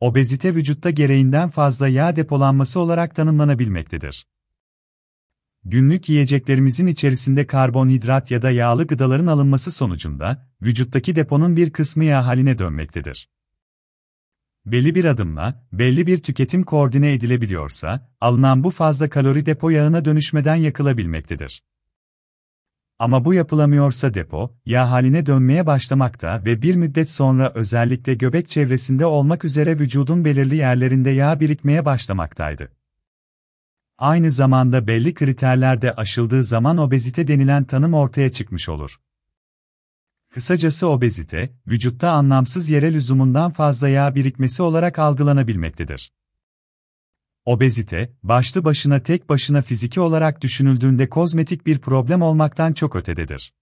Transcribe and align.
Obezite 0.00 0.54
vücutta 0.54 0.90
gereğinden 0.90 1.50
fazla 1.50 1.88
yağ 1.88 2.16
depolanması 2.16 2.80
olarak 2.80 3.14
tanımlanabilmektedir. 3.14 4.26
Günlük 5.64 6.08
yiyeceklerimizin 6.08 6.86
içerisinde 6.86 7.46
karbonhidrat 7.46 8.30
ya 8.30 8.42
da 8.42 8.50
yağlı 8.50 8.86
gıdaların 8.86 9.26
alınması 9.26 9.72
sonucunda, 9.72 10.50
vücuttaki 10.62 11.16
deponun 11.16 11.56
bir 11.56 11.70
kısmı 11.70 12.04
yağ 12.04 12.26
haline 12.26 12.58
dönmektedir. 12.58 13.28
Belli 14.66 14.94
bir 14.94 15.04
adımla, 15.04 15.66
belli 15.72 16.06
bir 16.06 16.22
tüketim 16.22 16.62
koordine 16.62 17.12
edilebiliyorsa, 17.12 18.10
alınan 18.20 18.64
bu 18.64 18.70
fazla 18.70 19.10
kalori 19.10 19.46
depo 19.46 19.70
yağına 19.70 20.04
dönüşmeden 20.04 20.56
yakılabilmektedir. 20.56 21.62
Ama 23.00 23.24
bu 23.24 23.34
yapılamıyorsa 23.34 24.14
depo, 24.14 24.56
yağ 24.66 24.90
haline 24.90 25.26
dönmeye 25.26 25.66
başlamakta 25.66 26.44
ve 26.44 26.62
bir 26.62 26.74
müddet 26.74 27.10
sonra 27.10 27.52
özellikle 27.54 28.14
göbek 28.14 28.48
çevresinde 28.48 29.06
olmak 29.06 29.44
üzere 29.44 29.78
vücudun 29.78 30.24
belirli 30.24 30.56
yerlerinde 30.56 31.10
yağ 31.10 31.40
birikmeye 31.40 31.84
başlamaktaydı. 31.84 32.72
Aynı 33.98 34.30
zamanda 34.30 34.86
belli 34.86 35.14
kriterlerde 35.14 35.94
aşıldığı 35.94 36.44
zaman 36.44 36.78
obezite 36.78 37.28
denilen 37.28 37.64
tanım 37.64 37.94
ortaya 37.94 38.32
çıkmış 38.32 38.68
olur. 38.68 39.00
Kısacası 40.34 40.88
obezite, 40.88 41.50
vücutta 41.66 42.10
anlamsız 42.10 42.70
yere 42.70 42.92
lüzumundan 42.92 43.50
fazla 43.50 43.88
yağ 43.88 44.14
birikmesi 44.14 44.62
olarak 44.62 44.98
algılanabilmektedir. 44.98 46.12
Obezite, 47.44 48.12
başlı 48.22 48.64
başına 48.64 49.02
tek 49.02 49.28
başına 49.28 49.62
fiziki 49.62 50.00
olarak 50.00 50.40
düşünüldüğünde 50.40 51.08
kozmetik 51.08 51.66
bir 51.66 51.78
problem 51.78 52.22
olmaktan 52.22 52.72
çok 52.72 52.96
ötededir. 52.96 53.52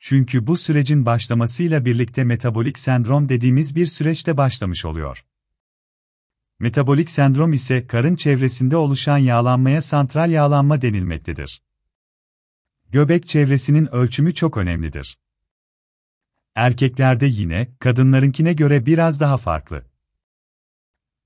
Çünkü 0.00 0.46
bu 0.46 0.56
sürecin 0.56 1.06
başlamasıyla 1.06 1.84
birlikte 1.84 2.24
metabolik 2.24 2.78
sendrom 2.78 3.28
dediğimiz 3.28 3.76
bir 3.76 3.86
süreçte 3.86 4.36
başlamış 4.36 4.84
oluyor. 4.84 5.24
Metabolik 6.58 7.10
sendrom 7.10 7.52
ise 7.52 7.86
karın 7.86 8.16
çevresinde 8.16 8.76
oluşan 8.76 9.18
yağlanmaya 9.18 9.82
santral 9.82 10.30
yağlanma 10.30 10.82
denilmektedir. 10.82 11.62
Göbek 12.90 13.28
çevresinin 13.28 13.94
ölçümü 13.94 14.34
çok 14.34 14.56
önemlidir. 14.56 15.18
Erkeklerde 16.54 17.26
yine, 17.26 17.68
kadınlarınkine 17.78 18.52
göre 18.52 18.86
biraz 18.86 19.20
daha 19.20 19.36
farklı. 19.36 19.93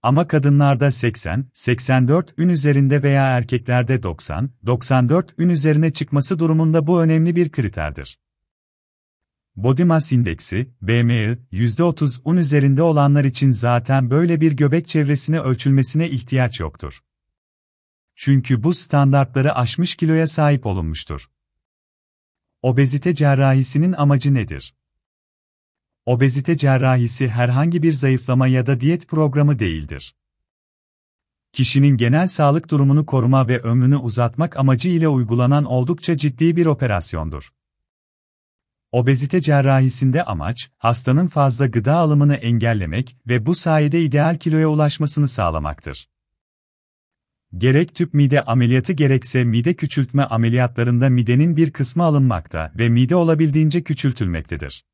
Ama 0.09 0.28
kadınlarda 0.28 0.91
80, 0.91 1.47
84 1.55 2.34
ün 2.39 2.48
üzerinde 2.48 3.03
veya 3.03 3.27
erkeklerde 3.27 4.03
90, 4.03 4.51
94 4.67 5.34
ün 5.39 5.48
üzerine 5.48 5.92
çıkması 5.92 6.39
durumunda 6.39 6.87
bu 6.87 7.03
önemli 7.03 7.37
bir 7.37 7.51
kriterdir. 7.51 8.19
Body 9.56 9.84
Mass 9.84 10.12
Indeksi, 10.12 10.75
BMI, 10.83 11.39
%30 11.53 12.20
un 12.25 12.36
üzerinde 12.36 12.83
olanlar 12.83 13.25
için 13.25 13.51
zaten 13.51 14.11
böyle 14.11 14.41
bir 14.41 14.53
göbek 14.53 14.86
çevresine 14.86 15.41
ölçülmesine 15.41 16.11
ihtiyaç 16.11 16.61
yoktur. 16.61 17.03
Çünkü 18.14 18.62
bu 18.62 18.75
standartları 18.75 19.55
aşmış 19.55 19.95
kiloya 19.95 20.27
sahip 20.27 20.67
olunmuştur. 20.67 21.31
Obezite 22.62 23.14
cerrahisinin 23.14 23.92
amacı 23.92 24.34
nedir? 24.34 24.75
Obezite 26.09 26.56
cerrahisi 26.56 27.28
herhangi 27.28 27.83
bir 27.83 27.92
zayıflama 27.92 28.47
ya 28.47 28.67
da 28.67 28.81
diyet 28.81 29.09
programı 29.09 29.59
değildir. 29.59 30.14
Kişinin 31.53 31.97
genel 31.97 32.27
sağlık 32.27 32.70
durumunu 32.70 33.06
koruma 33.06 33.48
ve 33.48 33.61
ömrünü 33.61 33.97
uzatmak 33.97 34.56
amacı 34.56 34.89
ile 34.89 35.09
uygulanan 35.09 35.64
oldukça 35.64 36.17
ciddi 36.17 36.56
bir 36.56 36.67
operasyondur. 36.67 37.53
Obezite 38.92 39.41
cerrahisinde 39.41 40.25
amaç, 40.25 40.70
hastanın 40.79 41.27
fazla 41.27 41.67
gıda 41.67 41.95
alımını 41.95 42.34
engellemek 42.34 43.17
ve 43.27 43.47
bu 43.47 43.55
sayede 43.55 44.03
ideal 44.03 44.39
kiloya 44.39 44.69
ulaşmasını 44.69 45.29
sağlamaktır. 45.29 46.09
Gerek 47.56 47.95
tüp 47.95 48.14
mide 48.14 48.45
ameliyatı 48.45 48.92
gerekse 48.92 49.45
mide 49.45 49.75
küçültme 49.75 50.25
ameliyatlarında 50.25 51.09
midenin 51.09 51.56
bir 51.56 51.70
kısmı 51.70 52.02
alınmakta 52.02 52.73
ve 52.79 52.89
mide 52.89 53.17
olabildiğince 53.17 53.83
küçültülmektedir. 53.83 54.85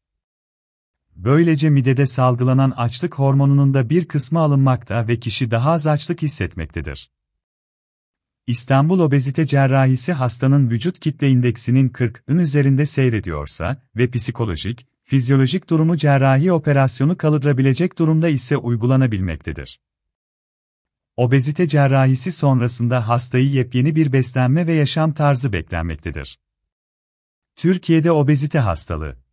Böylece 1.17 1.71
midede 1.71 2.07
salgılanan 2.07 2.71
açlık 2.71 3.15
hormonunun 3.15 3.75
da 3.75 3.91
bir 3.91 4.05
kısmı 4.05 4.39
alınmakta 4.39 5.09
ve 5.09 5.21
kişi 5.21 5.51
daha 5.51 5.71
az 5.71 5.87
açlık 5.87 6.23
hissetmektedir. 6.23 7.11
İstanbul 8.47 8.99
Obezite 8.99 9.47
Cerrahisi 9.47 10.13
hastanın 10.13 10.71
vücut 10.71 11.01
kitle 11.01 11.29
indeksinin 11.29 11.89
40'ın 11.89 12.39
üzerinde 12.39 12.87
seyrediyorsa 12.87 13.83
ve 13.97 14.11
psikolojik, 14.11 14.87
fizyolojik 15.03 15.71
durumu 15.71 15.97
cerrahi 15.97 16.53
operasyonu 16.53 17.17
kaldırabilecek 17.17 17.99
durumda 17.99 18.29
ise 18.29 18.57
uygulanabilmektedir. 18.57 19.81
Obezite 21.17 21.69
cerrahisi 21.69 22.33
sonrasında 22.33 23.09
hastayı 23.09 23.51
yepyeni 23.51 23.97
bir 23.97 24.13
beslenme 24.13 24.67
ve 24.67 24.73
yaşam 24.73 25.13
tarzı 25.13 25.53
beklenmektedir. 25.53 26.39
Türkiye'de 27.57 28.13
obezite 28.13 28.59
hastalığı 28.59 29.24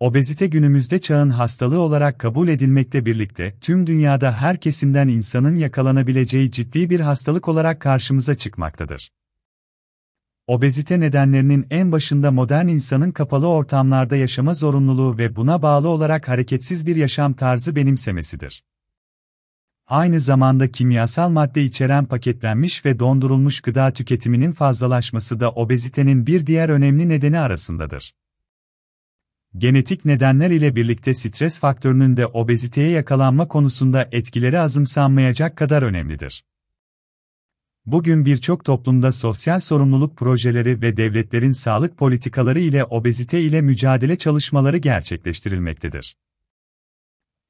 Obezite 0.00 0.46
günümüzde 0.46 1.00
çağın 1.00 1.30
hastalığı 1.30 1.80
olarak 1.80 2.18
kabul 2.18 2.48
edilmekte 2.48 3.06
birlikte 3.06 3.54
tüm 3.60 3.86
dünyada 3.86 4.32
her 4.32 4.60
kesimden 4.60 5.08
insanın 5.08 5.56
yakalanabileceği 5.56 6.50
ciddi 6.50 6.90
bir 6.90 7.00
hastalık 7.00 7.48
olarak 7.48 7.80
karşımıza 7.80 8.34
çıkmaktadır. 8.34 9.12
Obezite 10.46 11.00
nedenlerinin 11.00 11.66
en 11.70 11.92
başında 11.92 12.30
modern 12.30 12.68
insanın 12.68 13.10
kapalı 13.10 13.48
ortamlarda 13.48 14.16
yaşama 14.16 14.54
zorunluluğu 14.54 15.18
ve 15.18 15.36
buna 15.36 15.62
bağlı 15.62 15.88
olarak 15.88 16.28
hareketsiz 16.28 16.86
bir 16.86 16.96
yaşam 16.96 17.32
tarzı 17.32 17.76
benimsemesidir. 17.76 18.64
Aynı 19.86 20.20
zamanda 20.20 20.70
kimyasal 20.70 21.30
madde 21.30 21.62
içeren 21.62 22.04
paketlenmiş 22.04 22.84
ve 22.84 22.98
dondurulmuş 22.98 23.60
gıda 23.60 23.92
tüketiminin 23.92 24.52
fazlalaşması 24.52 25.40
da 25.40 25.50
obezitenin 25.50 26.26
bir 26.26 26.46
diğer 26.46 26.68
önemli 26.68 27.08
nedeni 27.08 27.38
arasındadır. 27.38 28.12
Genetik 29.56 30.04
nedenler 30.04 30.50
ile 30.50 30.76
birlikte 30.76 31.14
stres 31.14 31.60
faktörünün 31.60 32.16
de 32.16 32.26
obeziteye 32.26 32.90
yakalanma 32.90 33.48
konusunda 33.48 34.08
etkileri 34.12 34.60
azımsanmayacak 34.60 35.56
kadar 35.56 35.82
önemlidir. 35.82 36.44
Bugün 37.86 38.24
birçok 38.24 38.64
toplumda 38.64 39.12
sosyal 39.12 39.60
sorumluluk 39.60 40.16
projeleri 40.16 40.82
ve 40.82 40.96
devletlerin 40.96 41.52
sağlık 41.52 41.96
politikaları 41.96 42.60
ile 42.60 42.84
obezite 42.84 43.40
ile 43.40 43.60
mücadele 43.60 44.18
çalışmaları 44.18 44.76
gerçekleştirilmektedir. 44.76 46.16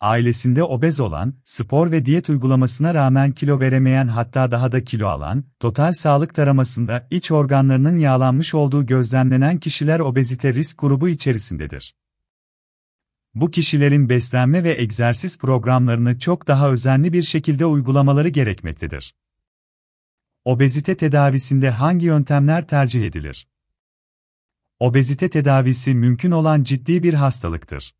Ailesinde 0.00 0.62
obez 0.62 1.00
olan, 1.00 1.34
spor 1.44 1.90
ve 1.90 2.06
diyet 2.06 2.28
uygulamasına 2.28 2.94
rağmen 2.94 3.32
kilo 3.32 3.60
veremeyen 3.60 4.08
hatta 4.08 4.50
daha 4.50 4.72
da 4.72 4.84
kilo 4.84 5.08
alan, 5.08 5.44
total 5.60 5.92
sağlık 5.92 6.34
taramasında 6.34 7.06
iç 7.10 7.30
organlarının 7.30 7.98
yağlanmış 7.98 8.54
olduğu 8.54 8.86
gözlemlenen 8.86 9.58
kişiler 9.58 10.00
obezite 10.00 10.54
risk 10.54 10.80
grubu 10.80 11.08
içerisindedir. 11.08 11.94
Bu 13.34 13.50
kişilerin 13.50 14.08
beslenme 14.08 14.64
ve 14.64 14.80
egzersiz 14.80 15.38
programlarını 15.38 16.18
çok 16.18 16.48
daha 16.48 16.70
özenli 16.70 17.12
bir 17.12 17.22
şekilde 17.22 17.66
uygulamaları 17.66 18.28
gerekmektedir. 18.28 19.14
Obezite 20.44 20.96
tedavisinde 20.96 21.70
hangi 21.70 22.06
yöntemler 22.06 22.66
tercih 22.66 23.06
edilir? 23.06 23.48
Obezite 24.80 25.30
tedavisi 25.30 25.94
mümkün 25.94 26.30
olan 26.30 26.62
ciddi 26.62 27.02
bir 27.02 27.14
hastalıktır 27.14 27.97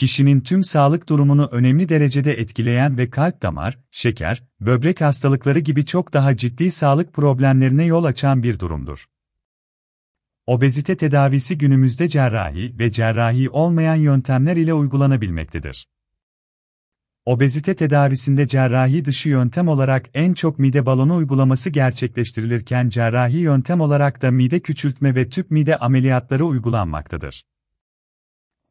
kişinin 0.00 0.40
tüm 0.40 0.64
sağlık 0.64 1.08
durumunu 1.08 1.48
önemli 1.52 1.88
derecede 1.88 2.32
etkileyen 2.32 2.98
ve 2.98 3.10
kalp 3.10 3.42
damar, 3.42 3.78
şeker, 3.90 4.42
böbrek 4.60 5.00
hastalıkları 5.00 5.58
gibi 5.58 5.84
çok 5.84 6.12
daha 6.12 6.36
ciddi 6.36 6.70
sağlık 6.70 7.12
problemlerine 7.12 7.84
yol 7.84 8.04
açan 8.04 8.42
bir 8.42 8.58
durumdur. 8.58 9.06
Obezite 10.46 10.96
tedavisi 10.96 11.58
günümüzde 11.58 12.08
cerrahi 12.08 12.78
ve 12.78 12.90
cerrahi 12.90 13.50
olmayan 13.50 13.96
yöntemler 13.96 14.56
ile 14.56 14.74
uygulanabilmektedir. 14.74 15.88
Obezite 17.24 17.74
tedavisinde 17.74 18.46
cerrahi 18.46 19.04
dışı 19.04 19.28
yöntem 19.28 19.68
olarak 19.68 20.06
en 20.14 20.34
çok 20.34 20.58
mide 20.58 20.86
balonu 20.86 21.16
uygulaması 21.16 21.70
gerçekleştirilirken 21.70 22.88
cerrahi 22.88 23.36
yöntem 23.36 23.80
olarak 23.80 24.22
da 24.22 24.30
mide 24.30 24.60
küçültme 24.60 25.14
ve 25.14 25.28
tüp 25.28 25.50
mide 25.50 25.76
ameliyatları 25.76 26.44
uygulanmaktadır. 26.44 27.44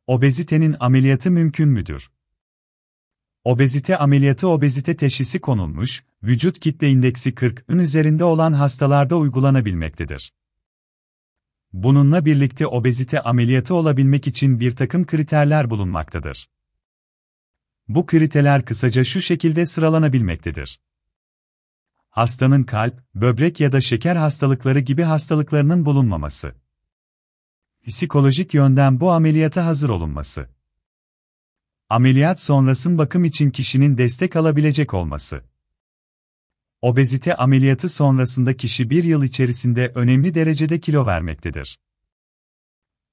Obezitenin 0.09 0.75
ameliyatı 0.79 1.31
mümkün 1.31 1.69
müdür? 1.69 2.11
Obezite 3.43 3.97
ameliyatı 3.97 4.47
obezite 4.47 4.95
teşhisi 4.95 5.41
konulmuş, 5.41 6.03
vücut 6.23 6.59
kitle 6.59 6.89
indeksi 6.89 7.33
40'ın 7.33 7.79
üzerinde 7.79 8.23
olan 8.23 8.53
hastalarda 8.53 9.17
uygulanabilmektedir. 9.17 10.33
Bununla 11.73 12.25
birlikte 12.25 12.67
obezite 12.67 13.21
ameliyatı 13.21 13.75
olabilmek 13.75 14.27
için 14.27 14.59
bir 14.59 14.75
takım 14.75 15.05
kriterler 15.05 15.69
bulunmaktadır. 15.69 16.49
Bu 17.87 18.05
kriterler 18.05 18.65
kısaca 18.65 19.03
şu 19.03 19.21
şekilde 19.21 19.65
sıralanabilmektedir. 19.65 20.79
Hastanın 22.09 22.63
kalp, 22.63 23.03
böbrek 23.15 23.59
ya 23.59 23.71
da 23.71 23.81
şeker 23.81 24.15
hastalıkları 24.15 24.79
gibi 24.79 25.03
hastalıklarının 25.03 25.85
bulunmaması 25.85 26.55
psikolojik 27.89 28.53
yönden 28.53 28.99
bu 28.99 29.11
ameliyata 29.11 29.65
hazır 29.65 29.89
olunması. 29.89 30.49
Ameliyat 31.89 32.41
sonrasın 32.41 32.97
bakım 32.97 33.25
için 33.25 33.49
kişinin 33.49 33.97
destek 33.97 34.35
alabilecek 34.35 34.93
olması. 34.93 35.43
Obezite 36.81 37.35
ameliyatı 37.35 37.89
sonrasında 37.89 38.57
kişi 38.57 38.89
bir 38.89 39.03
yıl 39.03 39.23
içerisinde 39.23 39.91
önemli 39.95 40.33
derecede 40.33 40.79
kilo 40.79 41.05
vermektedir. 41.05 41.79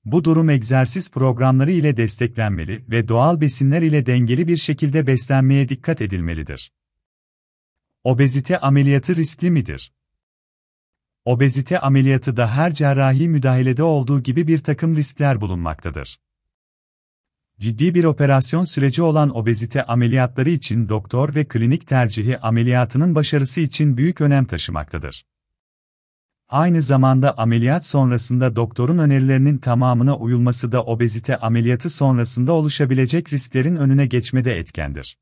Bu 0.05 0.25
durum 0.25 0.51
egzersiz 0.51 1.11
programları 1.11 1.73
ile 1.73 1.97
desteklenmeli 1.97 2.85
ve 2.91 3.09
doğal 3.09 3.41
besinler 3.41 3.83
ile 3.83 4.07
dengeli 4.07 4.49
bir 4.49 4.57
şekilde 4.57 5.07
beslenmeye 5.07 5.69
dikkat 5.69 6.01
edilmelidir. 6.01 6.73
Obezite 8.05 8.59
ameliyatı 8.59 9.17
riskli 9.17 9.51
midir? 9.51 9.93
Obezite 11.27 11.79
ameliyatı 11.79 12.37
da 12.37 12.51
her 12.51 12.75
cerrahi 12.75 13.29
müdahalede 13.29 13.83
olduğu 13.83 14.23
gibi 14.23 14.47
bir 14.47 14.59
takım 14.59 14.97
riskler 14.97 15.41
bulunmaktadır. 15.41 16.21
Ciddi 17.61 17.95
bir 17.95 18.05
operasyon 18.05 18.65
süreci 18.65 19.03
olan 19.03 19.37
obezite 19.37 19.83
ameliyatları 19.83 20.51
için 20.51 20.89
doktor 20.89 21.35
ve 21.35 21.45
klinik 21.45 21.87
tercihi 21.87 22.39
ameliyatının 22.39 23.15
başarısı 23.15 23.61
için 23.61 23.97
büyük 23.97 24.21
önem 24.21 24.45
taşımaktadır. 24.45 25.27
Aynı 26.49 26.83
zamanda 26.83 27.39
ameliyat 27.39 27.87
sonrasında 27.87 28.57
doktorun 28.57 28.99
önerilerinin 28.99 29.59
tamamına 29.59 30.17
uyulması 30.17 30.73
da 30.73 30.85
obezite 30.85 31.37
ameliyatı 31.37 31.91
sonrasında 31.91 32.53
oluşabilecek 32.53 33.33
risklerin 33.33 33.77
önüne 33.77 34.07
geçmede 34.07 34.59
etkendir. 34.59 35.19